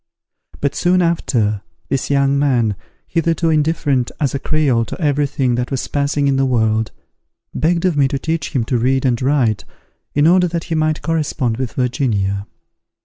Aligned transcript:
But, 0.61 0.73
soon 0.73 1.03
after, 1.03 1.61
this 1.89 2.09
young 2.09 2.39
man, 2.39 2.75
hitherto 3.05 3.51
indifferent 3.51 4.09
as 4.19 4.33
a 4.33 4.39
Creole 4.39 4.83
to 4.85 4.99
every 4.99 5.27
thing 5.27 5.53
that 5.53 5.69
was 5.69 5.87
passing 5.87 6.27
in 6.27 6.37
the 6.37 6.45
world, 6.47 6.91
begged 7.53 7.85
of 7.85 7.95
me 7.95 8.07
to 8.07 8.17
teach 8.17 8.55
him 8.55 8.63
to 8.63 8.79
read 8.79 9.05
and 9.05 9.21
write, 9.21 9.63
in 10.15 10.25
order 10.25 10.47
that 10.47 10.63
he 10.73 10.73
might 10.73 11.03
correspond 11.03 11.57
with 11.57 11.73
Virginia. 11.73 12.47